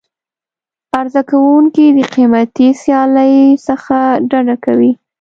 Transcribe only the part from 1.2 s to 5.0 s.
کوونکي د قیمتي سیالۍ څخه ډډه کوي.